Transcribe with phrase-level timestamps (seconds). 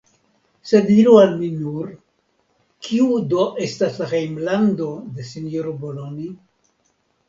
[0.69, 1.91] Sed diru al mi nur,
[2.89, 6.37] kiu do estas la hejmlando de sinjoro Boloni?